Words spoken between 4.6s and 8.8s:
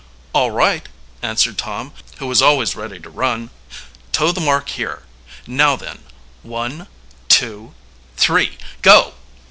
here. Now then one, two, three!